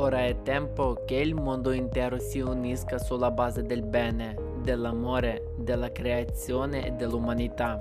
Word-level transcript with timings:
Ora 0.00 0.24
è 0.24 0.40
tempo 0.40 1.02
che 1.04 1.16
il 1.16 1.34
mondo 1.34 1.72
intero 1.72 2.18
si 2.18 2.40
unisca 2.40 2.98
sulla 2.98 3.30
base 3.30 3.64
del 3.64 3.82
bene, 3.82 4.34
dell'amore, 4.62 5.52
della 5.58 5.92
creazione 5.92 6.86
e 6.86 6.92
dell'umanità. 6.92 7.76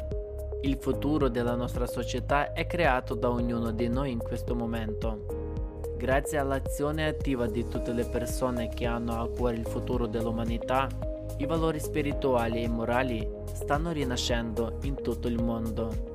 Il 0.64 0.76
futuro 0.82 1.30
della 1.30 1.56
nostra 1.56 1.88
società 1.88 2.52
è 2.52 2.68
creato 2.68 3.16
da 3.16 3.30
ognuno 3.30 3.72
di 3.72 3.88
noi 3.88 4.12
in 4.12 4.18
questo 4.18 4.54
momento. 4.54 5.94
Grazie 5.96 6.40
all'azione 6.40 7.08
attiva 7.08 7.48
di 7.48 7.66
tutte 7.70 7.94
le 7.94 8.04
persone 8.04 8.68
che 8.68 8.86
hanno 8.86 9.22
a 9.22 9.30
cuore 9.30 9.56
il 9.56 9.66
futuro 9.66 10.06
dell'umanità, 10.06 10.90
i 11.38 11.46
valori 11.46 11.80
spirituali 11.80 12.64
e 12.64 12.68
morali 12.68 13.26
stanno 13.54 13.94
rinascendo 13.94 14.80
in 14.82 14.96
tutto 15.02 15.30
il 15.30 15.42
mondo. 15.42 16.09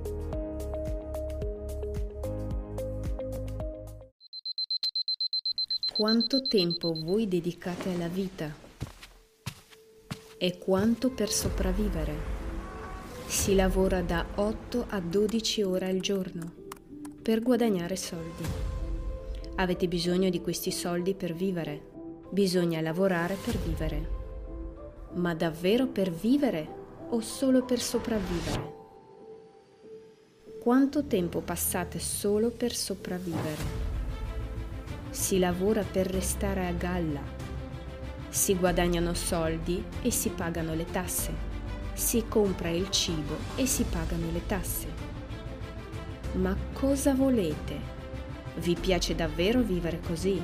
Quanto 5.94 6.42
tempo 6.42 6.92
voi 6.92 7.28
dedicate 7.28 7.90
alla 7.90 8.08
vita? 8.08 8.52
E 10.36 10.58
quanto 10.58 11.10
per 11.10 11.30
sopravvivere? 11.30 12.16
Si 13.26 13.54
lavora 13.54 14.02
da 14.02 14.26
8 14.34 14.86
a 14.88 14.98
12 14.98 15.62
ore 15.62 15.86
al 15.86 16.00
giorno 16.00 16.52
per 17.22 17.42
guadagnare 17.42 17.94
soldi. 17.94 18.42
Avete 19.54 19.86
bisogno 19.86 20.30
di 20.30 20.40
questi 20.40 20.72
soldi 20.72 21.14
per 21.14 21.32
vivere. 21.32 21.80
Bisogna 22.28 22.80
lavorare 22.80 23.36
per 23.36 23.56
vivere. 23.58 24.08
Ma 25.12 25.32
davvero 25.32 25.86
per 25.86 26.10
vivere 26.10 26.68
o 27.10 27.20
solo 27.20 27.64
per 27.64 27.78
sopravvivere? 27.78 28.74
Quanto 30.60 31.04
tempo 31.04 31.38
passate 31.38 32.00
solo 32.00 32.50
per 32.50 32.74
sopravvivere? 32.74 33.93
Si 35.14 35.38
lavora 35.38 35.84
per 35.84 36.08
restare 36.08 36.66
a 36.66 36.72
galla, 36.72 37.20
si 38.28 38.56
guadagnano 38.56 39.14
soldi 39.14 39.82
e 40.02 40.10
si 40.10 40.30
pagano 40.30 40.74
le 40.74 40.86
tasse, 40.86 41.32
si 41.92 42.24
compra 42.26 42.68
il 42.70 42.90
cibo 42.90 43.36
e 43.54 43.64
si 43.64 43.84
pagano 43.84 44.26
le 44.32 44.44
tasse. 44.44 44.88
Ma 46.32 46.56
cosa 46.72 47.14
volete? 47.14 47.92
Vi 48.56 48.74
piace 48.74 49.14
davvero 49.14 49.60
vivere 49.60 50.00
così? 50.00 50.42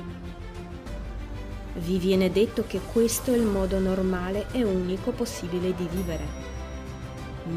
Vi 1.73 1.97
viene 1.97 2.31
detto 2.31 2.63
che 2.65 2.79
questo 2.79 3.33
è 3.33 3.35
il 3.35 3.45
modo 3.45 3.77
normale 3.77 4.47
e 4.53 4.63
unico 4.63 5.11
possibile 5.11 5.75
di 5.75 5.87
vivere. 5.91 6.25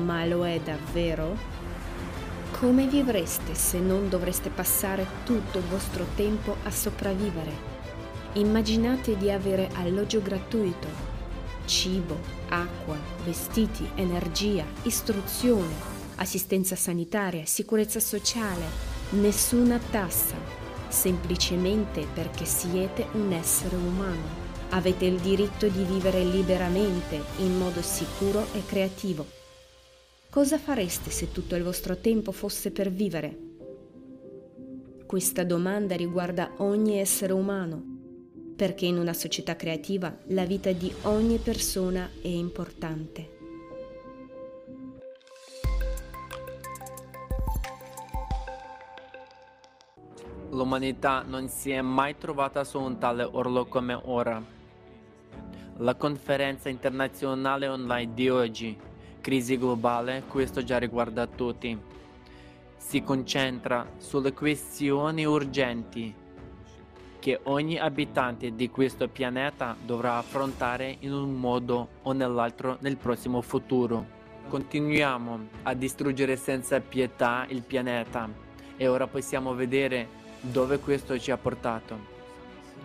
Ma 0.03 0.25
lo 0.27 0.45
è 0.45 0.59
davvero? 0.59 1.54
Come 2.65 2.87
vivreste 2.87 3.55
se 3.55 3.79
non 3.79 4.09
dovreste 4.09 4.49
passare 4.49 5.07
tutto 5.27 5.59
il 5.59 5.65
vostro 5.65 6.07
tempo 6.15 6.57
a 6.63 6.71
sopravvivere? 6.71 7.53
Immaginate 8.37 9.19
di 9.19 9.31
avere 9.31 9.69
alloggio 9.75 10.23
gratuito, 10.23 10.89
cibo, 11.67 12.19
acqua, 12.49 12.97
vestiti, 13.23 13.87
energia, 13.97 14.65
istruzione, 14.85 15.75
assistenza 16.15 16.75
sanitaria, 16.75 17.45
sicurezza 17.45 18.01
sociale, 18.01 18.65
nessuna 19.11 19.79
tassa, 19.91 20.37
semplicemente 20.89 22.07
perché 22.15 22.47
siete 22.47 23.09
un 23.13 23.31
essere 23.33 23.77
umano. 23.77 24.43
Avete 24.71 25.05
il 25.05 25.21
diritto 25.21 25.69
di 25.69 25.85
vivere 25.85 26.25
liberamente, 26.25 27.23
in 27.41 27.59
modo 27.59 27.83
sicuro 27.83 28.47
e 28.55 28.65
creativo 28.65 29.43
Cosa 30.35 30.59
fareste 30.59 31.11
se 31.11 31.31
tutto 31.31 31.55
il 31.55 31.63
vostro 31.63 31.97
tempo 31.97 32.33
fosse 32.33 32.73
per 32.73 32.91
vivere? 32.91 33.39
Questa 35.07 35.45
domanda 35.45 35.95
riguarda 35.95 36.55
ogni 36.57 36.99
essere 36.99 37.33
umano, 37.33 37.81
perché 38.57 38.85
in 38.85 38.99
una 38.99 39.13
società 39.13 39.55
creativa 39.55 40.13
la 40.31 40.45
vita 40.45 40.73
di 40.73 40.93
ogni 41.03 41.39
persona 41.39 42.11
è 42.21 42.27
importante. 42.27 43.37
L'umanità 50.51 51.23
non 51.23 51.47
si 51.47 51.71
è 51.71 51.81
mai 51.81 52.19
trovata 52.19 52.65
su 52.65 52.81
un 52.81 52.99
tale 52.99 53.23
orlo 53.23 53.67
come 53.67 53.97
ora. 54.03 54.45
La 55.77 55.95
conferenza 55.95 56.69
internazionale 56.69 57.69
online 57.69 58.15
di 58.15 58.29
oggi 58.29 58.93
crisi 59.25 59.57
globale, 59.57 60.25
questo 60.29 60.63
già 60.63 60.77
riguarda 60.77 61.27
tutti. 61.27 61.81
Si 62.77 63.03
concentra 63.03 63.93
sulle 63.97 64.35
questioni 64.35 65.25
urgenti 65.25 66.15
che 67.19 67.41
ogni 67.45 67.79
abitante 67.79 68.55
di 68.55 68.69
questo 68.69 69.09
pianeta 69.09 69.75
dovrà 69.83 70.19
affrontare 70.19 70.99
in 71.01 71.15
un 71.15 71.41
modo 71.41 71.89
o 72.03 72.13
nell'altro 72.13 72.77
nel 72.81 72.99
prossimo 72.99 73.41
futuro. 73.41 74.05
Continuiamo 74.47 75.39
a 75.63 75.73
distruggere 75.73 76.37
senza 76.37 76.79
pietà 76.81 77.47
il 77.49 77.63
pianeta 77.63 78.29
e 78.77 78.89
ora 78.89 79.07
possiamo 79.07 79.55
vedere 79.55 80.07
dove 80.43 80.81
questo 80.81 81.19
ci 81.19 81.31
ha 81.31 81.39
portato. 81.39 82.14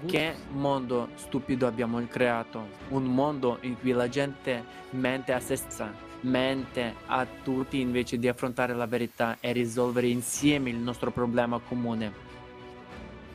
Che 0.06 0.36
mondo 0.52 1.10
stupido 1.16 1.68
abbiamo 1.68 2.02
creato? 2.08 2.68
Un 2.90 3.04
mondo 3.06 3.58
in 3.62 3.78
cui 3.80 3.92
la 3.92 4.08
gente 4.08 4.64
mente 4.92 5.34
a 5.34 5.40
se 5.40 5.56
stessa 5.56 6.08
mente 6.22 6.96
a 7.06 7.26
tutti 7.44 7.80
invece 7.80 8.18
di 8.18 8.28
affrontare 8.28 8.74
la 8.74 8.86
verità 8.86 9.38
e 9.40 9.52
risolvere 9.52 10.08
insieme 10.08 10.70
il 10.70 10.78
nostro 10.78 11.12
problema 11.12 11.60
comune. 11.60 12.28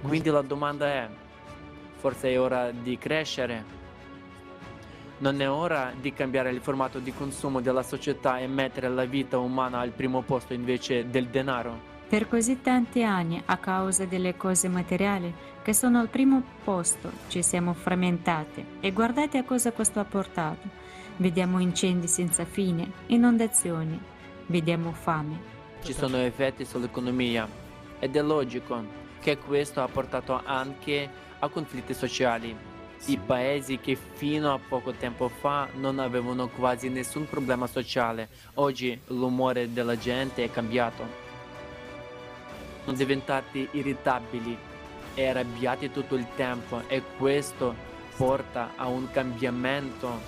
Quindi 0.03 0.29
la 0.29 0.43
domanda 0.43 0.87
è, 0.87 1.09
forse 1.97 2.31
è 2.31 2.41
ora 2.41 2.71
di 2.71 2.99
crescere? 2.99 3.83
Non 5.19 5.41
è 5.41 5.49
ora 5.49 5.93
di 5.99 6.13
cambiare 6.13 6.51
il 6.51 6.61
formato 6.61 6.99
di 6.99 7.15
consumo 7.15 7.61
della 7.61 7.83
società 7.83 8.39
e 8.39 8.47
mettere 8.47 8.89
la 8.89 9.05
vita 9.05 9.39
umana 9.39 9.79
al 9.79 9.91
primo 9.91 10.21
posto 10.23 10.53
invece 10.53 11.09
del 11.09 11.27
denaro? 11.29 11.94
Per 12.15 12.29
così 12.29 12.61
tanti 12.63 13.03
anni, 13.03 13.43
a 13.45 13.57
causa 13.57 14.05
delle 14.05 14.37
cose 14.37 14.69
materiali 14.69 15.35
che 15.65 15.75
sono 15.75 15.99
al 15.99 16.09
primo 16.09 16.45
posto, 16.63 17.11
ci 17.27 17.43
siamo 17.43 17.73
frammentati 17.73 18.65
e 18.79 18.93
guardate 18.93 19.39
a 19.39 19.43
cosa 19.43 19.73
questo 19.73 19.99
ha 19.99 20.05
portato 20.05 20.69
Vediamo 21.17 21.59
incendi 21.59 22.07
senza 22.07 22.45
fine, 22.45 22.89
inondazioni, 23.07 24.01
vediamo 24.47 24.93
fame. 24.93 25.41
Ci 25.83 25.93
sono 25.93 26.19
effetti 26.19 26.65
sull'economia 26.65 27.49
ed 27.99 28.15
è 28.15 28.23
logico 28.23 28.81
che 29.19 29.37
questo 29.37 29.83
ha 29.83 29.89
portato 29.89 30.41
anche 30.45 31.11
a 31.41 31.49
conflitti 31.49 31.95
sociali. 31.95 32.55
I 33.07 33.19
paesi 33.19 33.81
che 33.81 33.97
fino 33.97 34.55
a 34.55 34.61
poco 34.61 34.93
tempo 34.93 35.29
fa 35.29 35.67
non 35.75 35.99
avevano 35.99 36.47
quasi 36.47 36.89
nessun 36.89 37.29
problema 37.29 37.67
sociale, 37.67 38.29
oggi 38.55 38.97
l'umore 39.09 39.73
della 39.73 39.99
gente 39.99 40.45
è 40.45 40.51
cambiato. 40.53 41.24
Sono 42.85 42.97
diventati 42.97 43.67
irritabili 43.73 44.57
e 45.15 45.29
arrabbiati 45.29 45.91
tutto 45.91 46.15
il 46.15 46.27
tempo 46.37 46.83
e 46.87 47.03
questo 47.17 47.75
porta 48.17 48.73
a 48.77 48.87
un 48.87 49.11
cambiamento 49.11 50.21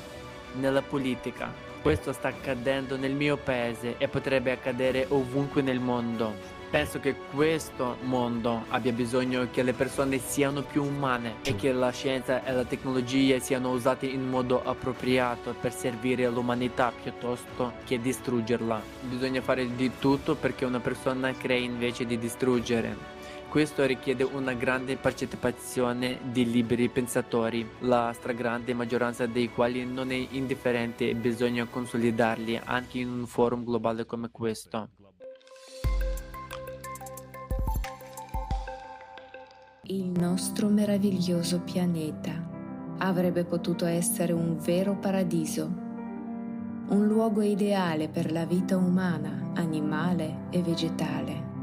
nella 0.55 0.83
politica. 0.83 1.53
Questo 1.83 2.13
sta 2.13 2.29
accadendo 2.29 2.97
nel 2.97 3.13
mio 3.13 3.37
paese 3.37 3.97
e 3.99 4.09
potrebbe 4.09 4.51
accadere 4.53 5.07
ovunque 5.11 5.63
nel 5.63 5.81
mondo. 5.81 6.56
Penso 6.77 7.01
che 7.01 7.15
questo 7.33 7.97
mondo 8.03 8.65
abbia 8.69 8.93
bisogno 8.93 9.49
che 9.51 9.63
le 9.63 9.73
persone 9.73 10.19
siano 10.19 10.61
più 10.61 10.85
umane 10.85 11.37
e 11.43 11.57
che 11.57 11.73
la 11.73 11.91
scienza 11.91 12.45
e 12.45 12.53
la 12.53 12.67
tecnologia 12.67 13.39
siano 13.39 13.71
usate 13.71 14.05
in 14.05 14.29
modo 14.29 14.63
appropriato 14.63 15.55
per 15.59 15.73
servire 15.73 16.29
l'umanità 16.29 16.93
piuttosto 16.93 17.73
che 17.87 17.99
distruggerla. 17.99 18.83
Bisogna 19.09 19.41
fare 19.41 19.75
di 19.75 19.91
tutto 19.99 20.35
perché 20.35 20.67
una 20.67 20.79
persona 20.79 21.33
crei 21.33 21.65
invece 21.65 22.05
di 22.05 22.19
distruggere. 22.19 22.95
Questo 23.49 23.87
richiede 23.87 24.25
una 24.25 24.53
grande 24.53 24.97
partecipazione 24.97 26.19
di 26.25 26.51
liberi 26.51 26.91
pensatori, 26.91 27.67
la 27.79 28.13
stragrande 28.13 28.75
maggioranza 28.75 29.25
dei 29.25 29.49
quali 29.49 29.87
non 29.87 30.11
è 30.11 30.27
indifferente 30.33 31.09
e 31.09 31.15
bisogna 31.15 31.65
consolidarli 31.65 32.61
anche 32.63 32.99
in 32.99 33.09
un 33.09 33.27
forum 33.27 33.65
globale 33.65 34.05
come 34.05 34.29
questo. 34.31 34.91
Il 39.89 40.07
nostro 40.19 40.69
meraviglioso 40.69 41.61
pianeta 41.61 42.33
avrebbe 42.99 43.45
potuto 43.45 43.87
essere 43.87 44.33
un 44.33 44.59
vero 44.59 44.97
paradiso, 44.97 45.65
un 46.89 47.07
luogo 47.07 47.43
ideale 47.43 48.09
per 48.09 48.33
la 48.33 48.45
vita 48.45 48.77
umana, 48.77 49.53
animale 49.55 50.49
e 50.51 50.63
vegetale 50.63 51.55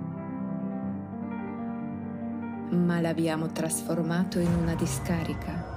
ma 2.73 2.99
l'abbiamo 2.99 3.51
trasformato 3.51 4.39
in 4.39 4.53
una 4.53 4.73
discarica. 4.75 5.71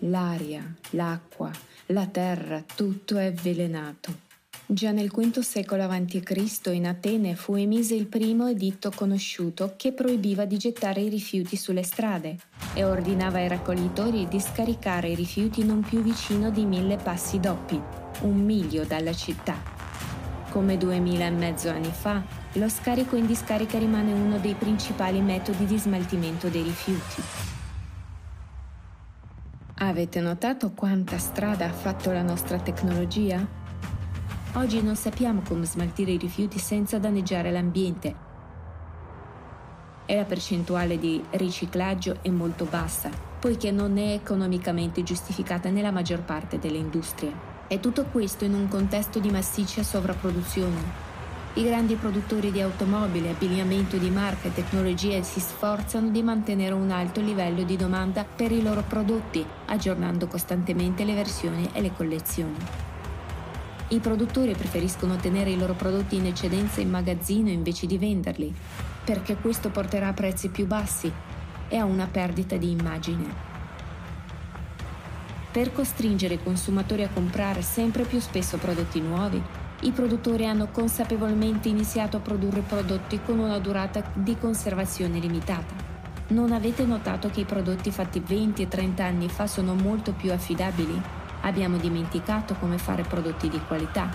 L'aria, 0.00 0.62
l'acqua, 0.90 1.50
la 1.86 2.06
terra, 2.06 2.62
tutto 2.62 3.16
è 3.16 3.26
avvelenato. 3.26 4.31
Già 4.72 4.90
nel 4.90 5.10
V 5.10 5.38
secolo 5.40 5.82
a.C. 5.82 6.70
in 6.72 6.86
Atene 6.86 7.34
fu 7.34 7.56
emise 7.56 7.94
il 7.94 8.06
primo 8.06 8.46
editto 8.46 8.90
conosciuto 8.90 9.74
che 9.76 9.92
proibiva 9.92 10.46
di 10.46 10.56
gettare 10.56 11.02
i 11.02 11.10
rifiuti 11.10 11.56
sulle 11.56 11.82
strade 11.82 12.38
e 12.72 12.82
ordinava 12.82 13.36
ai 13.36 13.48
raccoglitori 13.48 14.26
di 14.28 14.40
scaricare 14.40 15.10
i 15.10 15.14
rifiuti 15.14 15.62
non 15.62 15.82
più 15.82 16.00
vicino 16.00 16.48
di 16.48 16.64
mille 16.64 16.96
passi 16.96 17.38
doppi, 17.38 17.78
un 18.22 18.42
miglio 18.42 18.86
dalla 18.86 19.12
città. 19.12 19.62
Come 20.48 20.78
duemila 20.78 21.26
e 21.26 21.30
mezzo 21.30 21.68
anni 21.68 21.92
fa, 21.92 22.24
lo 22.54 22.68
scarico 22.70 23.14
in 23.14 23.26
discarica 23.26 23.78
rimane 23.78 24.14
uno 24.14 24.38
dei 24.38 24.54
principali 24.54 25.20
metodi 25.20 25.66
di 25.66 25.76
smaltimento 25.76 26.48
dei 26.48 26.62
rifiuti. 26.62 27.22
Avete 29.74 30.20
notato 30.20 30.70
quanta 30.70 31.18
strada 31.18 31.66
ha 31.66 31.72
fatto 31.72 32.10
la 32.10 32.22
nostra 32.22 32.58
tecnologia? 32.58 33.60
Oggi 34.54 34.82
non 34.82 34.96
sappiamo 34.96 35.40
come 35.48 35.64
smaltire 35.64 36.10
i 36.10 36.18
rifiuti 36.18 36.58
senza 36.58 36.98
danneggiare 36.98 37.50
l'ambiente 37.50 38.14
e 40.04 40.14
la 40.14 40.24
percentuale 40.24 40.98
di 40.98 41.24
riciclaggio 41.30 42.18
è 42.20 42.28
molto 42.28 42.66
bassa, 42.66 43.08
poiché 43.40 43.70
non 43.70 43.96
è 43.96 44.12
economicamente 44.12 45.02
giustificata 45.02 45.70
nella 45.70 45.90
maggior 45.90 46.20
parte 46.20 46.58
delle 46.58 46.76
industrie. 46.76 47.32
E 47.66 47.80
tutto 47.80 48.04
questo 48.04 48.44
in 48.44 48.52
un 48.52 48.68
contesto 48.68 49.20
di 49.20 49.30
massiccia 49.30 49.82
sovrapproduzione. 49.82 51.10
I 51.54 51.64
grandi 51.64 51.94
produttori 51.94 52.52
di 52.52 52.60
automobili, 52.60 53.30
abbigliamento 53.30 53.96
di 53.96 54.10
marca 54.10 54.48
e 54.48 54.52
tecnologie 54.52 55.22
si 55.22 55.40
sforzano 55.40 56.10
di 56.10 56.22
mantenere 56.22 56.74
un 56.74 56.90
alto 56.90 57.22
livello 57.22 57.62
di 57.62 57.76
domanda 57.76 58.24
per 58.24 58.52
i 58.52 58.62
loro 58.62 58.84
prodotti, 58.86 59.42
aggiornando 59.66 60.26
costantemente 60.26 61.04
le 61.04 61.14
versioni 61.14 61.70
e 61.72 61.80
le 61.80 61.92
collezioni. 61.94 62.91
I 63.92 64.00
produttori 64.00 64.54
preferiscono 64.54 65.16
tenere 65.16 65.50
i 65.50 65.58
loro 65.58 65.74
prodotti 65.74 66.16
in 66.16 66.24
eccedenza 66.24 66.80
in 66.80 66.88
magazzino 66.88 67.50
invece 67.50 67.86
di 67.86 67.98
venderli, 67.98 68.50
perché 69.04 69.36
questo 69.36 69.68
porterà 69.68 70.08
a 70.08 70.12
prezzi 70.14 70.48
più 70.48 70.66
bassi 70.66 71.12
e 71.68 71.76
a 71.76 71.84
una 71.84 72.06
perdita 72.06 72.56
di 72.56 72.70
immagine. 72.70 73.50
Per 75.52 75.74
costringere 75.74 76.34
i 76.34 76.42
consumatori 76.42 77.02
a 77.02 77.10
comprare 77.12 77.60
sempre 77.60 78.04
più 78.04 78.18
spesso 78.18 78.56
prodotti 78.56 78.98
nuovi, 78.98 79.42
i 79.82 79.90
produttori 79.90 80.46
hanno 80.46 80.68
consapevolmente 80.68 81.68
iniziato 81.68 82.16
a 82.16 82.20
produrre 82.20 82.62
prodotti 82.62 83.20
con 83.22 83.40
una 83.40 83.58
durata 83.58 84.10
di 84.14 84.38
conservazione 84.38 85.18
limitata. 85.18 85.74
Non 86.28 86.52
avete 86.52 86.86
notato 86.86 87.28
che 87.28 87.40
i 87.40 87.44
prodotti 87.44 87.90
fatti 87.90 88.20
20 88.20 88.62
e 88.62 88.68
30 88.68 89.04
anni 89.04 89.28
fa 89.28 89.46
sono 89.46 89.74
molto 89.74 90.12
più 90.12 90.32
affidabili? 90.32 91.20
Abbiamo 91.42 91.76
dimenticato 91.76 92.54
come 92.54 92.78
fare 92.78 93.02
prodotti 93.02 93.48
di 93.48 93.60
qualità. 93.66 94.08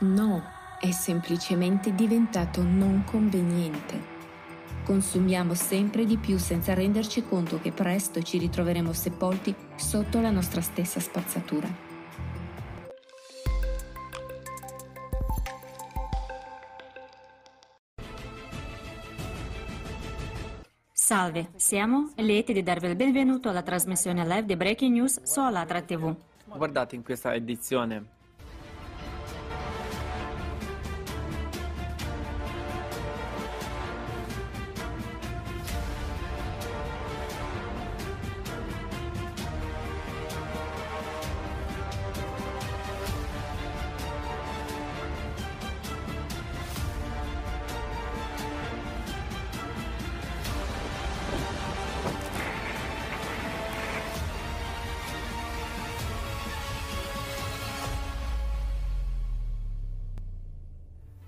No, 0.00 0.42
è 0.78 0.90
semplicemente 0.90 1.94
diventato 1.94 2.62
non 2.62 3.02
conveniente. 3.04 4.14
Consumiamo 4.84 5.54
sempre 5.54 6.04
di 6.04 6.16
più 6.16 6.38
senza 6.38 6.74
renderci 6.74 7.24
conto 7.24 7.60
che 7.60 7.72
presto 7.72 8.22
ci 8.22 8.38
ritroveremo 8.38 8.92
sepolti 8.92 9.54
sotto 9.74 10.20
la 10.20 10.30
nostra 10.30 10.60
stessa 10.60 11.00
spazzatura. 11.00 11.85
Salve, 21.06 21.50
siamo 21.54 22.10
lieti 22.16 22.52
di 22.52 22.64
darvi 22.64 22.88
il 22.88 22.96
benvenuto 22.96 23.48
alla 23.48 23.62
trasmissione 23.62 24.26
live 24.26 24.44
di 24.44 24.56
Breaking 24.56 24.92
News 24.92 25.22
su 25.22 25.38
Alatra 25.38 25.80
TV. 25.80 26.12
Guardate 26.46 26.96
in 26.96 27.04
questa 27.04 27.32
edizione 27.32 28.04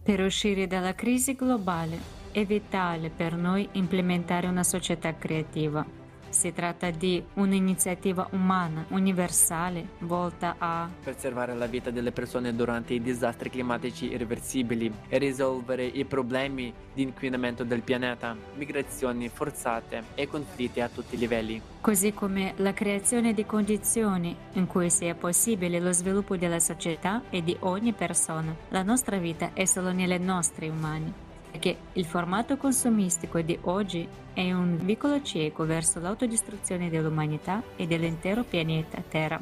Per 0.09 0.23
uscire 0.23 0.67
dalla 0.67 0.95
crisi 0.95 1.35
globale 1.35 1.99
è 2.33 2.43
vitale 2.47 3.11
per 3.11 3.35
noi 3.35 3.69
implementare 3.73 4.47
una 4.47 4.63
società 4.63 5.15
creativa 5.15 5.98
si 6.31 6.53
tratta 6.53 6.91
di 6.91 7.23
un'iniziativa 7.35 8.29
umana, 8.33 8.85
universale, 8.89 9.89
volta 10.01 10.57
a 10.59 10.89
preservare 11.03 11.55
la 11.55 11.67
vita 11.67 11.91
delle 11.91 12.13
persone 12.13 12.55
durante 12.55 12.95
i 12.95 13.03
disastri 13.03 13.51
climatici 13.51 14.11
irreversibili 14.11 14.93
e 15.09 15.19
risolvere 15.19 15.85
i 15.85 16.05
problemi 16.05 16.73
di 16.93 17.03
inquinamento 17.03 17.65
del 17.65 17.83
pianeta, 17.83 18.37
migrazioni 18.55 19.29
forzate 19.29 20.03
e 20.15 20.27
conflitti 20.27 20.81
a 20.81 20.89
tutti 20.89 21.15
i 21.15 21.19
livelli. 21.19 21.61
Così 21.81 22.13
come 22.13 22.55
la 22.57 22.73
creazione 22.73 23.33
di 23.33 23.47
condizioni 23.47 24.37
in 24.55 24.67
cui 24.67 24.91
sia 24.91 25.15
possibile 25.15 25.81
lo 25.81 25.93
sviluppo 25.93 26.37
della 26.37 26.59
società 26.59 27.23
e 27.31 27.43
di 27.43 27.57
ogni 27.61 27.93
persona. 27.93 28.55
La 28.69 28.83
nostra 28.83 29.19
vita 29.19 29.51
è 29.55 29.65
solo 29.65 29.93
nelle 29.93 30.19
nostre 30.19 30.69
umane 30.69 31.27
che 31.59 31.77
il 31.95 32.05
formato 32.05 32.57
consumistico 32.57 33.41
di 33.41 33.59
oggi 33.63 34.07
è 34.33 34.53
un 34.53 34.77
vicolo 34.77 35.23
cieco 35.23 35.65
verso 35.67 36.01
l'autodistruzione 36.01 36.91
dell'umanità 36.91 37.63
e 37.77 37.87
dell'intero 37.87 38.45
pianeta 38.45 39.03
Terra. 39.09 39.41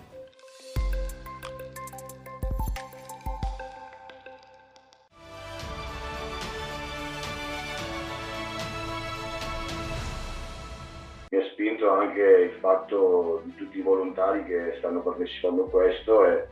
Mi 11.30 11.38
ha 11.38 11.44
spinto 11.50 11.90
anche 11.90 12.20
il 12.20 12.58
fatto 12.60 13.42
di 13.44 13.54
tutti 13.56 13.78
i 13.78 13.82
volontari 13.82 14.44
che 14.44 14.76
stanno 14.78 15.02
partecipando 15.02 15.64
a 15.64 15.68
questo 15.68 16.24
e 16.24 16.46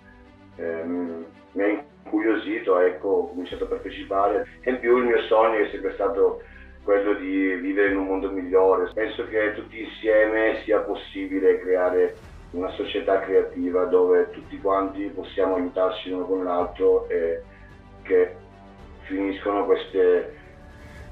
ehm, 0.57 1.25
mi 1.53 1.63
ha 1.63 1.69
incuriosito, 2.05 2.79
ecco, 2.79 3.09
ho 3.09 3.29
cominciato 3.29 3.65
a 3.65 3.69
partecipare 3.69 4.47
e 4.61 4.71
in 4.71 4.81
più 4.81 4.99
il 4.99 5.05
mio 5.05 5.21
sogno 5.23 5.59
è 5.59 5.69
sempre 5.71 5.95
stato 5.95 6.43
quello 6.85 7.15
di 7.15 7.55
vivere 7.55 7.91
in 7.91 7.97
un 7.97 8.07
mondo 8.07 8.31
migliore. 8.31 8.91
Penso 8.93 9.27
che 9.27 9.55
tutti 9.55 9.83
insieme 9.83 10.61
sia 10.65 10.81
possibile 10.81 11.59
creare 11.61 12.15
una 12.51 12.71
società 12.73 13.21
creativa 13.21 13.85
dove 13.85 14.31
tutti 14.31 14.61
quanti 14.61 15.05
possiamo 15.07 15.57
aiutarci 15.57 16.11
l'uno 16.11 16.27
con 16.27 16.45
l'altro 16.45 17.09
e 17.09 17.43
che 18.03 18.37
finiscono 19.07 19.65
queste, 19.65 20.37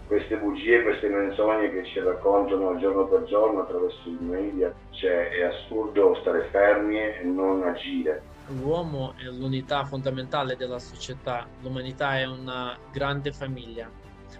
queste 0.06 0.36
bugie, 0.36 0.82
queste 0.82 1.08
menzogne 1.08 1.70
che 1.70 1.84
ci 1.84 2.00
raccontano 2.00 2.78
giorno 2.78 3.06
per 3.06 3.24
giorno 3.24 3.62
attraverso 3.62 4.08
i 4.08 4.18
media. 4.20 4.72
Cioè, 4.90 5.30
è 5.30 5.42
assurdo 5.42 6.14
stare 6.20 6.48
fermi 6.50 6.98
e 6.98 7.22
non 7.24 7.62
agire 7.62 8.30
l'uomo 8.52 9.14
è 9.16 9.24
l'unità 9.24 9.84
fondamentale 9.84 10.56
della 10.56 10.78
società, 10.78 11.46
l'umanità 11.60 12.18
è 12.18 12.24
una 12.24 12.76
grande 12.90 13.32
famiglia. 13.32 13.90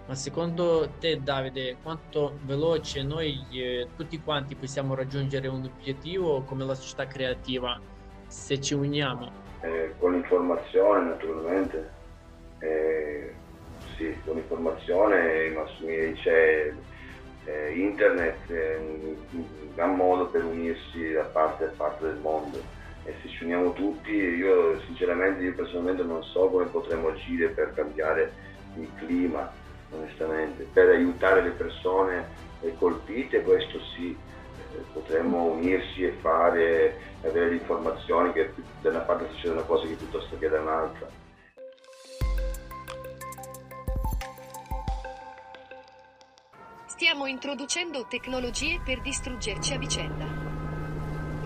Ma 0.05 0.15
secondo 0.15 0.89
te, 0.99 1.21
Davide, 1.21 1.77
quanto 1.81 2.39
veloce 2.43 3.03
noi 3.03 3.45
eh, 3.51 3.87
tutti 3.95 4.21
quanti 4.21 4.55
possiamo 4.55 4.95
raggiungere 4.95 5.47
un 5.47 5.63
obiettivo 5.63 6.41
come 6.43 6.65
la 6.65 6.73
società 6.73 7.07
creativa 7.07 7.79
se 8.27 8.59
ci 8.59 8.73
uniamo? 8.73 9.31
Eh, 9.61 9.93
con 9.99 10.13
l'informazione, 10.13 11.09
naturalmente. 11.09 11.91
Eh, 12.59 13.33
sì, 13.95 14.15
con 14.25 14.35
l'informazione, 14.35 15.53
media, 15.79 16.13
c'è 16.13 16.73
eh, 17.45 17.73
internet 17.73 18.51
è 18.51 18.77
un 18.77 19.15
gran 19.75 19.95
modo 19.95 20.27
per 20.27 20.43
unirsi 20.43 21.11
da 21.11 21.23
parte 21.23 21.65
a 21.65 21.73
parte 21.75 22.05
del 22.05 22.17
mondo 22.17 22.61
e 23.05 23.13
se 23.21 23.29
ci 23.29 23.43
uniamo 23.43 23.73
tutti, 23.73 24.11
io 24.11 24.79
sinceramente, 24.81 25.43
io 25.43 25.53
personalmente 25.53 26.03
non 26.03 26.23
so 26.23 26.47
come 26.47 26.65
potremmo 26.65 27.09
agire 27.09 27.49
per 27.49 27.73
cambiare 27.73 28.31
il 28.77 28.89
clima, 28.95 29.51
onestamente, 29.91 30.67
per 30.71 30.89
aiutare 30.89 31.41
le 31.41 31.51
persone 31.51 32.51
colpite, 32.77 33.41
questo 33.41 33.79
sì, 33.95 34.15
eh, 34.15 34.83
potremmo 34.93 35.51
unirsi 35.51 36.03
e 36.03 36.11
fare, 36.21 36.97
avere 37.23 37.49
le 37.49 37.55
informazioni 37.55 38.31
che 38.31 38.53
da 38.81 38.89
una 38.89 38.99
parte 38.99 39.27
succede 39.31 39.53
una 39.53 39.63
cosa 39.63 39.85
che 39.85 39.95
piuttosto 39.95 40.37
che 40.37 40.47
da 40.47 40.61
un'altra. 40.61 41.21
Stiamo 46.85 47.25
introducendo 47.25 48.05
tecnologie 48.07 48.79
per 48.83 49.01
distruggerci 49.01 49.73
a 49.73 49.77
vicenda 49.77 50.42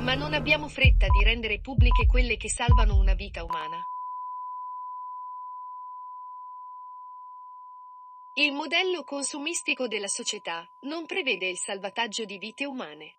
Ma 0.08 0.16
non 0.16 0.34
abbiamo 0.34 0.70
fretta 0.70 1.08
di 1.10 1.22
rendere 1.22 1.60
pubbliche 1.60 2.06
quelle 2.06 2.38
che 2.38 2.50
salvano 2.50 2.96
una 2.96 3.14
vita 3.14 3.44
umana. 3.44 3.86
Il 8.36 8.54
modello 8.54 9.04
consumistico 9.04 9.90
della 9.90 10.08
società 10.08 10.66
non 10.84 11.06
prevede 11.06 11.50
il 11.50 11.58
salvataggio 11.58 12.24
di 12.24 12.38
vite 12.38 12.64
umane. 12.64 13.16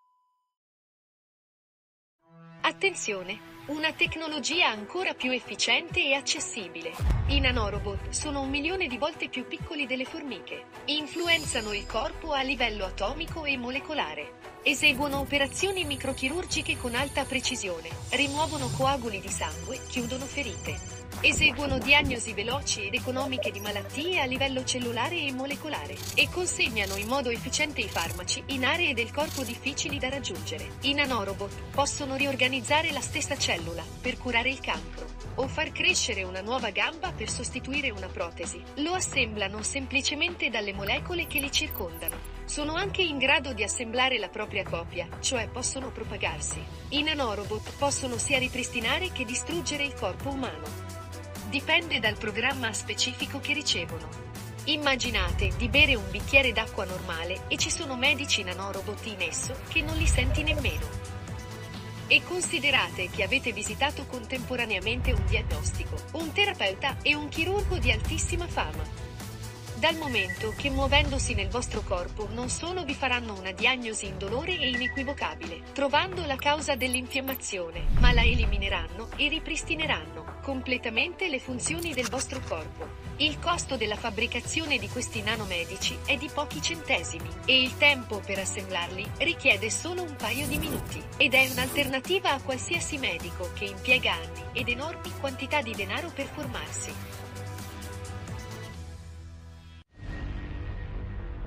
Attenzione! 2.62 3.57
Una 3.68 3.92
tecnologia 3.92 4.68
ancora 4.68 5.12
più 5.12 5.30
efficiente 5.30 6.02
e 6.02 6.14
accessibile. 6.14 6.90
I 7.26 7.38
nanorobot 7.38 8.08
sono 8.08 8.40
un 8.40 8.48
milione 8.48 8.86
di 8.86 8.96
volte 8.96 9.28
più 9.28 9.46
piccoli 9.46 9.84
delle 9.84 10.06
formiche. 10.06 10.64
Influenzano 10.86 11.74
il 11.74 11.84
corpo 11.84 12.32
a 12.32 12.40
livello 12.40 12.86
atomico 12.86 13.44
e 13.44 13.58
molecolare. 13.58 14.36
Eseguono 14.62 15.18
operazioni 15.18 15.84
microchirurgiche 15.84 16.78
con 16.78 16.94
alta 16.94 17.24
precisione. 17.24 17.90
Rimuovono 18.08 18.70
coaguli 18.74 19.20
di 19.20 19.28
sangue, 19.28 19.78
chiudono 19.86 20.24
ferite. 20.24 20.97
Eseguono 21.20 21.78
diagnosi 21.78 22.32
veloci 22.32 22.86
ed 22.86 22.94
economiche 22.94 23.50
di 23.50 23.58
malattie 23.58 24.20
a 24.20 24.24
livello 24.24 24.62
cellulare 24.62 25.20
e 25.20 25.32
molecolare 25.32 25.96
e 26.14 26.28
consegnano 26.30 26.94
in 26.94 27.08
modo 27.08 27.28
efficiente 27.28 27.80
i 27.80 27.88
farmaci 27.88 28.40
in 28.46 28.64
aree 28.64 28.94
del 28.94 29.10
corpo 29.10 29.42
difficili 29.42 29.98
da 29.98 30.10
raggiungere. 30.10 30.76
I 30.82 30.94
nanorobot 30.94 31.70
possono 31.72 32.14
riorganizzare 32.14 32.92
la 32.92 33.00
stessa 33.00 33.36
cellula 33.36 33.82
per 34.00 34.16
curare 34.16 34.50
il 34.50 34.60
cancro 34.60 35.06
o 35.34 35.48
far 35.48 35.72
crescere 35.72 36.22
una 36.22 36.40
nuova 36.40 36.70
gamba 36.70 37.10
per 37.10 37.28
sostituire 37.28 37.90
una 37.90 38.06
protesi. 38.06 38.62
Lo 38.76 38.94
assemblano 38.94 39.60
semplicemente 39.62 40.50
dalle 40.50 40.72
molecole 40.72 41.26
che 41.26 41.40
li 41.40 41.50
circondano. 41.50 42.36
Sono 42.44 42.74
anche 42.74 43.02
in 43.02 43.18
grado 43.18 43.52
di 43.52 43.64
assemblare 43.64 44.18
la 44.18 44.28
propria 44.28 44.62
copia, 44.62 45.08
cioè 45.20 45.48
possono 45.48 45.90
propagarsi. 45.90 46.64
I 46.90 47.02
nanorobot 47.02 47.76
possono 47.76 48.18
sia 48.18 48.38
ripristinare 48.38 49.10
che 49.10 49.24
distruggere 49.24 49.82
il 49.82 49.94
corpo 49.94 50.30
umano. 50.30 50.97
Dipende 51.48 51.98
dal 51.98 52.18
programma 52.18 52.74
specifico 52.74 53.40
che 53.40 53.54
ricevono. 53.54 54.06
Immaginate 54.64 55.50
di 55.56 55.70
bere 55.70 55.94
un 55.94 56.04
bicchiere 56.10 56.52
d'acqua 56.52 56.84
normale 56.84 57.44
e 57.48 57.56
ci 57.56 57.70
sono 57.70 57.96
medici 57.96 58.42
nanorobot 58.42 59.06
in 59.06 59.22
esso 59.22 59.56
che 59.68 59.80
non 59.80 59.96
li 59.96 60.06
senti 60.06 60.42
nemmeno. 60.42 60.86
E 62.06 62.22
considerate 62.22 63.08
che 63.08 63.22
avete 63.22 63.52
visitato 63.52 64.04
contemporaneamente 64.04 65.12
un 65.12 65.24
diagnostico, 65.26 65.96
un 66.12 66.30
terapeuta 66.32 66.98
e 67.00 67.14
un 67.14 67.28
chirurgo 67.28 67.78
di 67.78 67.92
altissima 67.92 68.46
fama 68.46 69.06
dal 69.78 69.96
momento 69.96 70.52
che 70.56 70.70
muovendosi 70.70 71.34
nel 71.34 71.46
vostro 71.48 71.82
corpo 71.82 72.26
non 72.32 72.48
solo 72.48 72.82
vi 72.82 72.94
faranno 72.94 73.38
una 73.38 73.52
diagnosi 73.52 74.06
indolore 74.06 74.58
e 74.58 74.70
inequivocabile, 74.70 75.62
trovando 75.72 76.26
la 76.26 76.34
causa 76.34 76.74
dell'infiammazione, 76.74 77.86
ma 78.00 78.12
la 78.12 78.24
elimineranno 78.24 79.08
e 79.14 79.28
ripristineranno 79.28 80.37
completamente 80.48 81.28
le 81.28 81.40
funzioni 81.40 81.92
del 81.92 82.08
vostro 82.08 82.40
corpo. 82.40 82.88
Il 83.18 83.38
costo 83.38 83.76
della 83.76 83.96
fabbricazione 83.96 84.78
di 84.78 84.88
questi 84.88 85.20
nanomedici 85.20 85.94
è 86.06 86.16
di 86.16 86.30
pochi 86.32 86.62
centesimi 86.62 87.28
e 87.44 87.60
il 87.60 87.76
tempo 87.76 88.22
per 88.24 88.38
assemblarli 88.38 89.06
richiede 89.18 89.68
solo 89.68 90.00
un 90.00 90.16
paio 90.16 90.46
di 90.46 90.56
minuti 90.56 91.02
ed 91.18 91.34
è 91.34 91.46
un'alternativa 91.50 92.32
a 92.32 92.40
qualsiasi 92.40 92.96
medico 92.96 93.50
che 93.52 93.66
impiega 93.66 94.14
anni 94.14 94.42
ed 94.54 94.70
enormi 94.70 95.12
quantità 95.20 95.60
di 95.60 95.74
denaro 95.74 96.10
per 96.14 96.24
formarsi. 96.24 96.94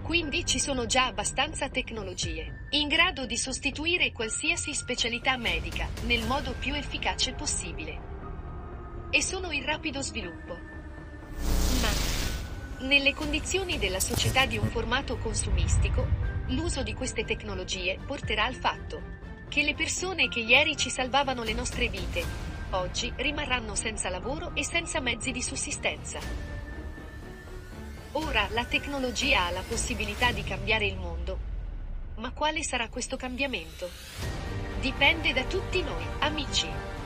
Quindi 0.04 0.46
ci 0.46 0.60
sono 0.60 0.86
già 0.86 1.08
abbastanza 1.08 1.70
tecnologie, 1.70 2.68
in 2.72 2.88
grado 2.88 3.26
di 3.26 3.38
sostituire 3.38 4.12
qualsiasi 4.12 4.76
specialità 4.76 5.38
medica, 5.38 5.88
nel 6.04 6.24
modo 6.28 6.54
più 6.60 6.76
efficace 6.76 7.34
possibile. 7.34 8.11
E 9.14 9.22
sono 9.22 9.52
in 9.52 9.66
rapido 9.66 10.02
sviluppo. 10.02 10.58
Ma, 11.82 12.88
nelle 12.88 13.14
condizioni 13.14 13.78
della 13.78 14.00
società 14.00 14.46
di 14.46 14.58
un 14.58 14.70
formato 14.70 15.18
consumistico, 15.18 16.08
l'uso 16.48 16.82
di 16.82 16.94
queste 16.94 17.26
tecnologie 17.26 18.00
porterà 18.06 18.46
al 18.46 18.56
fatto 18.56 19.20
che 19.50 19.64
le 19.64 19.76
persone 19.76 20.30
che 20.30 20.40
ieri 20.40 20.78
ci 20.78 20.90
salvavano 20.90 21.44
le 21.44 21.52
nostre 21.52 21.90
vite, 21.90 22.24
oggi 22.70 23.12
rimarranno 23.18 23.76
senza 23.76 24.08
lavoro 24.08 24.56
e 24.56 24.64
senza 24.64 25.02
mezzi 25.02 25.32
di 25.32 25.42
sussistenza. 25.42 26.20
Ora 28.14 28.48
la 28.52 28.64
tecnologia 28.64 29.48
ha 29.48 29.52
la 29.52 29.64
possibilità 29.68 30.32
di 30.32 30.44
cambiare 30.46 30.86
il 30.86 30.96
mondo. 30.96 31.38
Ma 32.16 32.32
quale 32.32 32.64
sarà 32.64 32.88
questo 32.88 33.18
cambiamento? 33.18 33.90
Dipende 34.80 35.34
da 35.34 35.44
tutti 35.44 35.82
noi, 35.82 36.06
amici. 36.20 37.01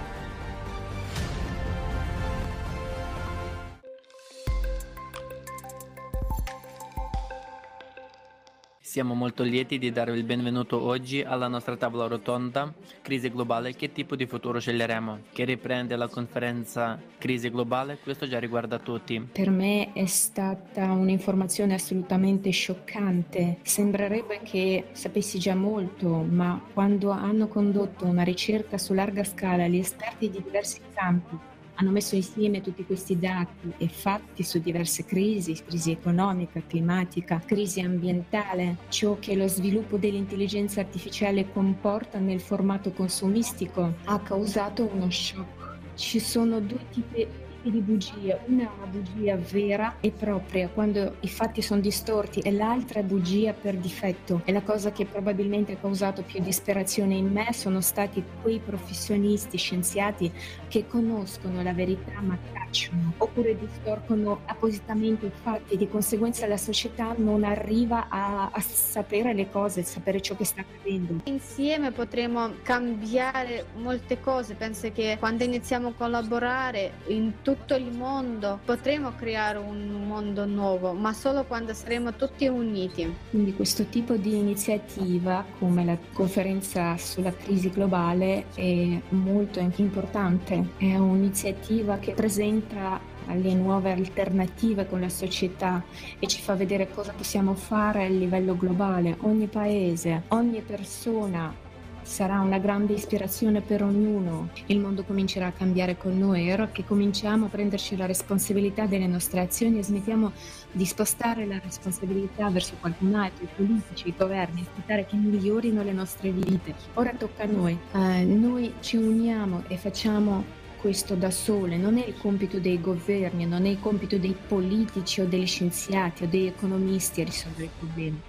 Siamo 8.96 9.14
molto 9.14 9.44
lieti 9.44 9.78
di 9.78 9.92
dare 9.92 10.16
il 10.16 10.24
benvenuto 10.24 10.82
oggi 10.82 11.20
alla 11.20 11.50
nostra 11.50 11.76
tavola 11.76 12.08
rotonda 12.08 12.74
Crisi 13.02 13.30
globale. 13.30 13.76
Che 13.76 13.92
tipo 13.92 14.16
di 14.16 14.26
futuro 14.26 14.58
sceglieremo? 14.58 15.20
Che 15.34 15.44
riprende 15.44 15.98
la 15.98 16.08
conferenza 16.08 16.98
Crisi 17.18 17.50
globale? 17.50 17.98
Questo 18.02 18.26
già 18.26 18.40
riguarda 18.40 18.80
tutti. 18.80 19.20
Per 19.34 19.50
me 19.50 19.92
è 19.92 20.06
stata 20.06 20.94
un'informazione 20.94 21.74
assolutamente 21.74 22.52
scioccante. 22.52 23.58
Sembrerebbe 23.64 24.40
che 24.44 24.86
sapessi 24.94 25.40
già 25.40 25.56
molto, 25.56 26.26
ma 26.30 26.62
quando 26.72 27.10
hanno 27.10 27.50
condotto 27.50 28.06
una 28.06 28.24
ricerca 28.24 28.78
su 28.78 28.94
larga 28.94 29.26
scala 29.26 29.68
gli 29.68 29.78
esperti 29.78 30.30
di 30.30 30.42
diversi 30.42 30.80
campi 30.94 31.38
hanno 31.76 31.92
messo 31.92 32.16
insieme 32.16 32.62
tutti 32.62 32.86
questi 32.86 33.18
dati 33.18 33.74
e 33.78 33.88
fatti 33.88 34.44
su 34.44 34.60
diverse 34.60 35.06
crisi, 35.06 35.54
crisi 35.66 35.92
economica, 35.92 36.62
climatica, 36.66 37.42
crisi 37.46 37.82
ambientale, 37.82 38.78
ciò 38.90 39.18
che 39.20 39.36
lo 39.36 39.48
sviluppo 39.48 39.98
dell'intelligenza 39.98 40.80
artificiale 40.82 41.52
comporta 41.52 42.20
nel 42.20 42.42
formato 42.42 42.92
consumistico 42.92 43.96
ha 44.06 44.20
causato 44.20 44.90
uno 44.92 45.10
shock. 45.10 45.94
Ci 45.96 46.20
sono 46.20 46.60
due 46.60 46.80
tipi 46.92 47.28
tipi 47.66 47.72
di 47.72 47.80
bugie. 47.80 48.40
Una 48.46 48.64
è 48.64 48.70
una 48.78 48.86
bugia 48.86 49.36
vera 49.36 49.96
e 50.00 50.12
propria, 50.12 50.70
quando 50.70 51.16
i 51.22 51.28
fatti 51.28 51.62
sono 51.62 51.82
distorti, 51.82 52.40
e 52.40 52.52
l'altra 52.52 53.00
è 53.00 53.04
bugia 53.04 53.54
per 53.54 53.76
difetto. 53.76 54.42
E 54.46 54.52
la 54.52 54.62
cosa 54.62 54.92
che 54.92 55.06
probabilmente 55.06 55.74
ha 55.74 55.78
causato 55.78 56.22
più 56.22 56.42
disperazione 56.42 57.16
in 57.16 57.32
me 57.32 57.52
sono 57.54 57.82
stati 57.82 58.24
quei 58.42 58.60
professionisti, 58.60 59.58
scienziati 59.58 60.32
che 60.68 60.88
conoscono 60.88 61.62
la 61.64 61.74
verità 61.74 62.20
ma 62.22 62.38
tacciono, 62.54 63.14
oppure 63.18 63.58
distorcono 63.58 64.42
appositamente 64.46 65.28
i 65.28 65.32
fatti. 65.42 65.78
Di 65.78 65.88
conseguenza 65.88 66.46
la 66.48 66.58
società 66.58 67.14
non 67.18 67.44
arriva 67.44 68.08
a, 68.10 68.50
a 68.52 68.60
sapere 68.60 69.34
le 69.34 69.50
cose, 69.50 69.82
a 69.82 69.84
sapere 69.84 70.22
ciò 70.22 70.36
che 70.36 70.46
sta 70.46 70.62
accadendo. 70.62 71.22
Insieme 71.26 71.92
potremo 71.92 72.54
cambiare 72.62 73.66
molte 73.76 74.20
cose. 74.20 74.54
Penso 74.56 74.92
che 74.92 75.18
quando 75.20 75.44
iniziamo 75.44 75.90
a 75.90 75.94
collaborare 75.94 76.94
in 77.08 77.34
tutto 77.42 77.55
tutto 77.56 77.76
il 77.76 77.92
mondo 77.92 78.60
potremo 78.66 79.14
creare 79.16 79.58
un 79.58 80.06
mondo 80.06 80.46
nuovo, 80.46 80.92
ma 80.94 81.14
solo 81.14 81.46
quando 81.46 81.74
saremo 81.74 82.14
tutti 82.14 82.48
uniti. 82.48 83.14
Quindi 83.30 83.54
questo 83.54 83.86
tipo 83.86 84.16
di 84.16 84.38
iniziativa, 84.38 85.46
come 85.58 85.86
la 85.86 85.98
conferenza 86.14 86.98
sulla 86.98 87.34
crisi 87.34 87.70
globale, 87.70 88.46
è 88.54 89.00
molto 89.10 89.60
importante. 89.60 90.72
È 90.78 90.96
un'iniziativa 90.96 91.98
che 91.98 92.14
presenta 92.14 93.00
le 93.28 93.54
nuove 93.54 93.92
alternative 93.92 94.88
con 94.88 95.00
la 95.00 95.10
società 95.10 95.84
e 96.20 96.28
ci 96.28 96.42
fa 96.42 96.54
vedere 96.56 96.92
cosa 96.92 97.14
possiamo 97.16 97.56
fare 97.56 98.06
a 98.06 98.10
livello 98.10 98.56
globale. 98.56 99.18
Ogni 99.22 99.48
paese, 99.48 100.24
ogni 100.28 100.62
persona 100.62 101.64
sarà 102.06 102.40
una 102.40 102.60
grande 102.60 102.94
ispirazione 102.94 103.62
per 103.62 103.84
ognuno. 103.84 104.50
Il 104.68 104.80
mondo 104.80 105.04
comincerà 105.04 105.48
a 105.48 105.52
cambiare 105.52 105.98
con 105.98 106.18
noi, 106.18 106.52
ora 106.52 106.68
che 106.68 106.86
cominciamo 106.86 107.48
a 107.48 107.50
prenderci 107.50 107.98
la 107.98 108.06
responsabilità 108.06 108.86
delle 108.86 109.08
nostre 109.08 109.42
azioni 109.42 109.80
e 109.80 109.84
smettiamo 109.84 110.32
di 110.72 110.86
spostare 110.86 111.46
la 111.46 111.60
responsabilità 111.62 112.50
verso 112.50 112.76
qualcun 112.80 113.16
altro, 113.16 113.44
i 113.44 113.50
politici, 113.56 114.10
i 114.10 114.14
governi, 114.16 114.62
aspettare 114.62 115.06
che 115.06 115.16
migliorino 115.16 115.84
le 115.84 115.94
nostre 115.94 116.30
vite. 116.30 116.76
Ora 116.94 117.12
tocca 117.18 117.44
a 117.44 117.48
noi. 117.48 117.78
Eh, 117.94 118.24
noi 118.24 118.74
ci 118.82 118.98
uniamo 118.98 119.64
e 119.68 119.78
facciamo 119.78 120.64
questo 120.80 121.16
da 121.16 121.32
sole, 121.32 121.78
non 121.78 121.98
è 121.98 122.06
il 122.06 122.16
compito 122.18 122.60
dei 122.60 122.80
governi, 122.80 123.48
non 123.48 123.66
è 123.66 123.70
il 123.70 123.80
compito 123.80 124.20
dei 124.20 124.36
politici 124.48 125.22
o 125.22 125.26
degli 125.26 125.48
scienziati 125.48 126.24
o 126.24 126.28
degli 126.28 126.46
economisti 126.46 127.22
a 127.22 127.26
risolvere 127.26 127.66
i 127.66 127.70
problemi 127.80 128.22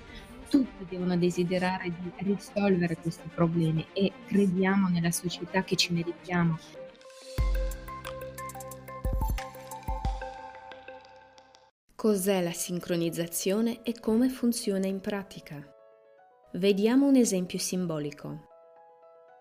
tutti 0.49 0.87
devono 0.89 1.17
desiderare 1.17 1.93
di 1.99 2.13
risolvere 2.19 2.97
questi 2.97 3.29
problemi 3.33 3.87
e 3.93 4.13
crediamo 4.27 4.89
nella 4.89 5.11
società 5.11 5.63
che 5.65 5.77
ci 5.77 5.93
meritiamo. 5.93 6.59
Cos'è 11.95 12.43
la 12.43 12.53
sincronizzazione 12.53 13.83
e 13.83 13.99
come 13.99 14.29
funziona 14.29 14.87
in 14.87 15.01
pratica? 15.01 15.61
Vediamo 16.53 17.07
un 17.07 17.17
esempio 17.17 17.59
simbolico. 17.59 18.47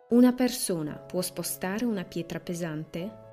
Una 0.09 0.33
persona 0.33 0.97
può 0.97 1.21
spostare 1.21 1.85
una 1.85 2.03
pietra 2.03 2.39
pesante? 2.39 3.23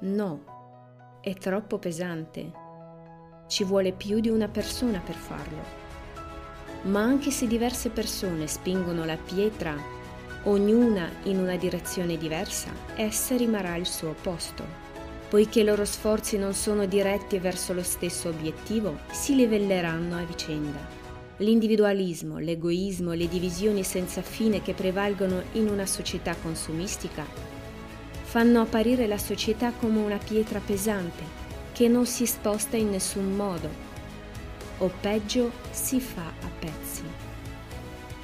No, 0.00 1.18
è 1.20 1.34
troppo 1.34 1.78
pesante. 1.78 2.52
Ci 3.46 3.64
vuole 3.64 3.92
più 3.92 4.20
di 4.20 4.28
una 4.28 4.48
persona 4.48 5.00
per 5.00 5.14
farlo. 5.14 5.87
Ma 6.88 7.02
anche 7.02 7.30
se 7.30 7.46
diverse 7.46 7.90
persone 7.90 8.46
spingono 8.46 9.04
la 9.04 9.18
pietra, 9.18 9.76
ognuna 10.44 11.10
in 11.24 11.38
una 11.38 11.56
direzione 11.56 12.16
diversa, 12.16 12.72
essa 12.94 13.36
rimarrà 13.36 13.74
al 13.74 13.86
suo 13.86 14.14
posto. 14.20 14.86
Poiché 15.28 15.60
i 15.60 15.64
loro 15.64 15.84
sforzi 15.84 16.38
non 16.38 16.54
sono 16.54 16.86
diretti 16.86 17.38
verso 17.38 17.74
lo 17.74 17.82
stesso 17.82 18.30
obiettivo, 18.30 19.00
si 19.10 19.34
livelleranno 19.34 20.16
a 20.16 20.22
vicenda. 20.22 20.78
L'individualismo, 21.38 22.38
l'egoismo 22.38 23.12
le 23.12 23.28
divisioni 23.28 23.84
senza 23.84 24.22
fine 24.22 24.62
che 24.62 24.72
prevalgono 24.72 25.42
in 25.52 25.68
una 25.68 25.84
società 25.84 26.34
consumistica 26.40 27.24
fanno 28.22 28.62
apparire 28.62 29.06
la 29.06 29.18
società 29.18 29.72
come 29.72 30.00
una 30.00 30.18
pietra 30.18 30.60
pesante 30.64 31.36
che 31.72 31.86
non 31.86 32.06
si 32.06 32.26
sposta 32.26 32.76
in 32.76 32.90
nessun 32.90 33.36
modo 33.36 33.87
o 34.78 34.90
peggio 35.00 35.50
si 35.70 36.00
fa 36.00 36.26
a 36.26 36.48
pezzi 36.58 37.26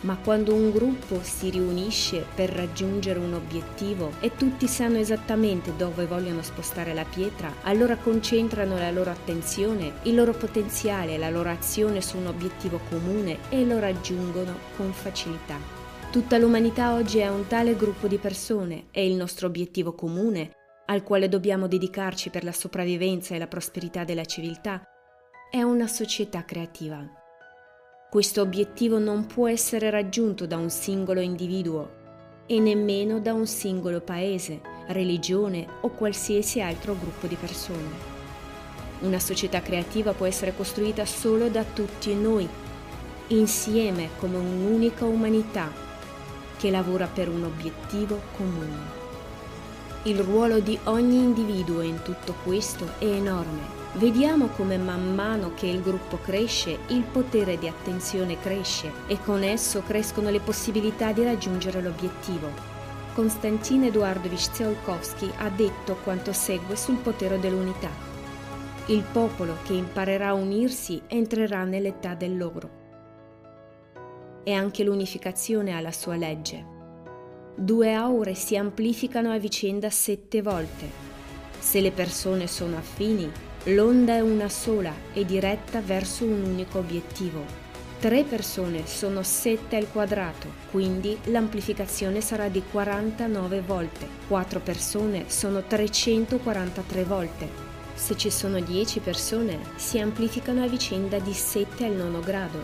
ma 0.04 0.18
quando 0.22 0.54
un 0.54 0.70
gruppo 0.70 1.20
si 1.22 1.50
riunisce 1.50 2.24
per 2.34 2.50
raggiungere 2.50 3.18
un 3.18 3.34
obiettivo 3.34 4.12
e 4.20 4.34
tutti 4.36 4.66
sanno 4.66 4.98
esattamente 4.98 5.74
dove 5.76 6.06
vogliono 6.06 6.42
spostare 6.42 6.94
la 6.94 7.04
pietra, 7.04 7.52
allora 7.62 7.96
concentrano 7.96 8.76
la 8.76 8.90
loro 8.90 9.10
attenzione, 9.10 9.94
il 10.02 10.14
loro 10.14 10.32
potenziale, 10.32 11.18
la 11.18 11.30
loro 11.30 11.50
azione 11.50 12.00
su 12.02 12.18
un 12.18 12.26
obiettivo 12.26 12.80
comune 12.88 13.38
e 13.48 13.64
lo 13.64 13.78
raggiungono 13.78 14.54
con 14.76 14.92
facilità. 14.92 15.56
Tutta 16.10 16.38
l'umanità 16.38 16.92
oggi 16.94 17.18
è 17.18 17.28
un 17.28 17.46
tale 17.46 17.74
gruppo 17.74 18.06
di 18.06 18.18
persone 18.18 18.84
e 18.90 19.06
il 19.06 19.14
nostro 19.14 19.46
obiettivo 19.46 19.94
comune, 19.94 20.50
al 20.86 21.02
quale 21.02 21.30
dobbiamo 21.30 21.66
dedicarci 21.66 22.28
per 22.28 22.44
la 22.44 22.52
sopravvivenza 22.52 23.34
e 23.34 23.38
la 23.38 23.46
prosperità 23.46 24.04
della 24.04 24.24
civiltà, 24.26 24.82
è 25.54 25.62
una 25.62 25.86
società 25.86 26.44
creativa. 26.44 27.00
Questo 28.10 28.40
obiettivo 28.40 28.98
non 28.98 29.26
può 29.26 29.46
essere 29.46 29.88
raggiunto 29.88 30.48
da 30.48 30.56
un 30.56 30.68
singolo 30.68 31.20
individuo 31.20 32.42
e 32.46 32.58
nemmeno 32.58 33.20
da 33.20 33.34
un 33.34 33.46
singolo 33.46 34.00
paese, 34.00 34.60
religione 34.88 35.64
o 35.82 35.90
qualsiasi 35.90 36.60
altro 36.60 36.96
gruppo 36.98 37.28
di 37.28 37.36
persone. 37.36 37.88
Una 39.02 39.20
società 39.20 39.62
creativa 39.62 40.12
può 40.12 40.26
essere 40.26 40.56
costruita 40.56 41.04
solo 41.04 41.48
da 41.48 41.62
tutti 41.62 42.12
noi, 42.16 42.48
insieme 43.28 44.08
come 44.18 44.38
un'unica 44.38 45.04
umanità 45.04 45.70
che 46.56 46.68
lavora 46.68 47.06
per 47.06 47.28
un 47.28 47.44
obiettivo 47.44 48.20
comune. 48.36 49.02
Il 50.02 50.18
ruolo 50.18 50.58
di 50.58 50.76
ogni 50.86 51.18
individuo 51.18 51.80
in 51.80 52.02
tutto 52.02 52.34
questo 52.42 52.94
è 52.98 53.04
enorme 53.04 53.83
Vediamo 53.96 54.48
come 54.48 54.76
man 54.76 55.14
mano 55.14 55.52
che 55.54 55.66
il 55.66 55.80
gruppo 55.80 56.18
cresce, 56.18 56.78
il 56.88 57.04
potere 57.04 57.56
di 57.58 57.68
attenzione 57.68 58.40
cresce 58.40 58.90
e 59.06 59.20
con 59.20 59.44
esso 59.44 59.82
crescono 59.82 60.30
le 60.30 60.40
possibilità 60.40 61.12
di 61.12 61.22
raggiungere 61.22 61.80
l'obiettivo. 61.80 62.48
Konstantin 63.14 63.84
Eduardovich 63.84 64.50
Tsiolkovsky 64.50 65.30
ha 65.36 65.48
detto 65.48 65.96
quanto 66.02 66.32
segue 66.32 66.74
sul 66.74 66.96
potere 66.96 67.38
dell'unità. 67.38 67.88
Il 68.86 69.04
popolo 69.12 69.58
che 69.62 69.74
imparerà 69.74 70.30
a 70.30 70.34
unirsi 70.34 71.00
entrerà 71.06 71.62
nell'età 71.62 72.14
dell'oro. 72.14 72.82
E 74.42 74.52
anche 74.52 74.82
l'unificazione 74.82 75.72
ha 75.72 75.80
la 75.80 75.92
sua 75.92 76.16
legge. 76.16 76.66
Due 77.54 77.92
aure 77.92 78.34
si 78.34 78.56
amplificano 78.56 79.30
a 79.30 79.38
vicenda 79.38 79.88
sette 79.88 80.42
volte. 80.42 80.90
Se 81.60 81.80
le 81.80 81.92
persone 81.92 82.48
sono 82.48 82.76
affini, 82.76 83.30
L'onda 83.68 84.12
è 84.12 84.20
una 84.20 84.50
sola 84.50 84.92
e 85.14 85.24
diretta 85.24 85.80
verso 85.80 86.26
un 86.26 86.42
unico 86.42 86.80
obiettivo. 86.80 87.42
Tre 87.98 88.22
persone 88.24 88.86
sono 88.86 89.22
7 89.22 89.76
al 89.76 89.90
quadrato, 89.90 90.48
quindi 90.70 91.16
l'amplificazione 91.24 92.20
sarà 92.20 92.48
di 92.48 92.62
49 92.70 93.62
volte. 93.62 94.06
Quattro 94.28 94.60
persone 94.60 95.30
sono 95.30 95.62
343 95.62 97.04
volte. 97.04 97.48
Se 97.94 98.14
ci 98.18 98.30
sono 98.30 98.60
10 98.60 99.00
persone, 99.00 99.58
si 99.76 99.98
amplificano 99.98 100.62
a 100.62 100.66
vicenda 100.66 101.18
di 101.18 101.32
7 101.32 101.86
al 101.86 101.92
nono 101.92 102.20
grado, 102.20 102.58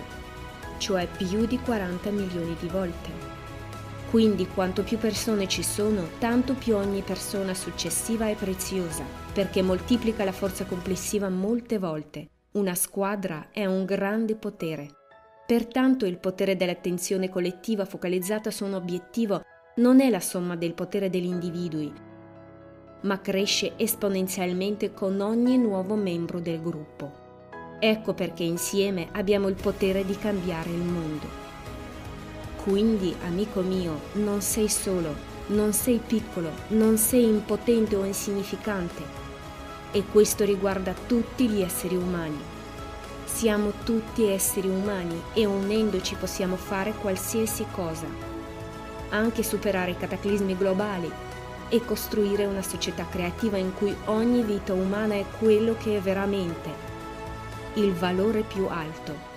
cioè 0.77 1.09
più 1.09 1.47
di 1.47 1.59
40 1.59 2.11
milioni 2.11 2.55
di 2.61 2.69
volte. 2.69 3.30
Quindi 4.11 4.49
quanto 4.49 4.83
più 4.83 4.99
persone 4.99 5.47
ci 5.47 5.63
sono, 5.63 6.09
tanto 6.19 6.55
più 6.55 6.75
ogni 6.75 7.01
persona 7.03 7.55
successiva 7.55 8.29
è 8.29 8.35
preziosa, 8.35 9.05
perché 9.33 9.63
moltiplica 9.63 10.25
la 10.25 10.33
forza 10.33 10.65
complessiva 10.65 11.29
molte 11.29 11.79
volte. 11.79 12.29
Una 12.53 12.75
squadra 12.75 13.51
è 13.53 13.67
un 13.67 13.85
grande 13.85 14.35
potere. 14.35 14.89
Pertanto 15.47 16.07
il 16.07 16.19
potere 16.19 16.57
dell'attenzione 16.57 17.29
collettiva 17.29 17.85
focalizzata 17.85 18.51
su 18.51 18.65
un 18.65 18.75
obiettivo 18.75 19.43
non 19.77 20.01
è 20.01 20.11
la 20.11 20.19
somma 20.19 20.57
del 20.57 20.75
potere 20.75 21.09
degli 21.09 21.27
individui, 21.27 21.93
ma 23.03 23.21
cresce 23.21 23.75
esponenzialmente 23.77 24.93
con 24.93 25.21
ogni 25.21 25.57
nuovo 25.57 25.95
membro 25.95 26.41
del 26.41 26.61
gruppo. 26.61 27.13
Ecco 27.79 28.13
perché 28.15 28.43
insieme 28.43 29.09
abbiamo 29.13 29.47
il 29.47 29.55
potere 29.55 30.05
di 30.05 30.17
cambiare 30.19 30.71
il 30.71 30.83
mondo. 30.83 31.50
Quindi, 32.63 33.17
amico 33.25 33.63
mio, 33.63 34.01
non 34.13 34.43
sei 34.43 34.69
solo, 34.69 35.15
non 35.47 35.73
sei 35.73 35.99
piccolo, 35.99 36.51
non 36.69 36.99
sei 36.99 37.25
impotente 37.25 37.97
o 37.97 38.05
insignificante. 38.05 39.03
E 39.93 40.05
questo 40.05 40.45
riguarda 40.45 40.95
tutti 41.07 41.49
gli 41.49 41.63
esseri 41.63 41.97
umani. 41.97 42.39
Siamo 43.25 43.73
tutti 43.83 44.25
esseri 44.25 44.69
umani 44.69 45.23
e 45.33 45.47
unendoci 45.47 46.17
possiamo 46.17 46.57
fare 46.57 46.93
qualsiasi 46.93 47.65
cosa, 47.73 48.07
anche 49.09 49.43
superare 49.43 49.93
i 49.93 49.97
cataclismi 49.97 50.55
globali 50.55 51.11
e 51.71 51.83
costruire 51.83 52.45
una 52.45 52.63
società 52.63 53.07
creativa 53.09 53.57
in 53.57 53.73
cui 53.73 53.97
ogni 54.07 54.43
vita 54.43 54.75
umana 54.75 55.15
è 55.15 55.25
quello 55.39 55.77
che 55.79 55.97
è 55.97 56.01
veramente 56.01 56.89
il 57.75 57.93
valore 57.93 58.43
più 58.43 58.67
alto 58.67 59.30